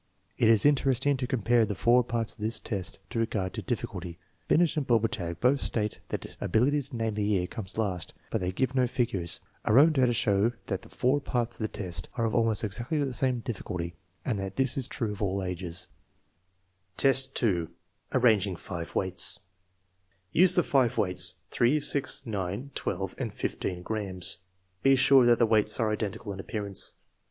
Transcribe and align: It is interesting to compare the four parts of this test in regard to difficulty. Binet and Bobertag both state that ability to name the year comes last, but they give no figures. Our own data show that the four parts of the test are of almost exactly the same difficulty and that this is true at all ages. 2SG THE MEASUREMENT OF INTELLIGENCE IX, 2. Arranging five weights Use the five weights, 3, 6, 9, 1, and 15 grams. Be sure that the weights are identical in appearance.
It 0.35 0.47
is 0.49 0.65
interesting 0.65 1.15
to 1.17 1.27
compare 1.27 1.63
the 1.63 1.75
four 1.75 2.03
parts 2.03 2.33
of 2.33 2.41
this 2.41 2.59
test 2.59 2.97
in 3.11 3.19
regard 3.19 3.53
to 3.53 3.61
difficulty. 3.61 4.17
Binet 4.47 4.75
and 4.75 4.87
Bobertag 4.87 5.39
both 5.39 5.59
state 5.59 5.99
that 6.09 6.35
ability 6.41 6.81
to 6.81 6.95
name 6.95 7.13
the 7.13 7.23
year 7.23 7.45
comes 7.45 7.77
last, 7.77 8.15
but 8.31 8.41
they 8.41 8.51
give 8.51 8.73
no 8.73 8.87
figures. 8.87 9.39
Our 9.63 9.77
own 9.77 9.91
data 9.91 10.13
show 10.13 10.53
that 10.65 10.81
the 10.81 10.89
four 10.89 11.21
parts 11.21 11.57
of 11.57 11.61
the 11.61 11.67
test 11.67 12.09
are 12.15 12.25
of 12.25 12.33
almost 12.33 12.63
exactly 12.63 12.97
the 12.97 13.13
same 13.13 13.41
difficulty 13.41 13.93
and 14.25 14.39
that 14.39 14.55
this 14.55 14.75
is 14.75 14.87
true 14.87 15.13
at 15.13 15.21
all 15.21 15.43
ages. 15.43 15.85
2SG 16.97 16.97
THE 16.97 17.07
MEASUREMENT 17.07 17.41
OF 17.43 17.43
INTELLIGENCE 17.43 17.67
IX, 17.67 18.09
2. 18.09 18.17
Arranging 18.17 18.55
five 18.55 18.95
weights 18.95 19.39
Use 20.31 20.55
the 20.55 20.63
five 20.63 20.97
weights, 20.97 21.35
3, 21.51 21.79
6, 21.79 22.25
9, 22.25 22.71
1, 22.83 23.09
and 23.19 23.31
15 23.31 23.83
grams. 23.83 24.39
Be 24.81 24.95
sure 24.95 25.27
that 25.27 25.37
the 25.37 25.45
weights 25.45 25.79
are 25.79 25.91
identical 25.93 26.33
in 26.33 26.39
appearance. 26.39 26.95